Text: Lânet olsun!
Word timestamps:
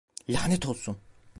Lânet 0.27 0.65
olsun! 0.65 0.97